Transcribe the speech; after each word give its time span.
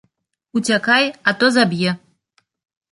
Уцякай, 0.55 1.05
а 1.29 1.37
то 1.39 1.51
заб'е! 1.59 1.91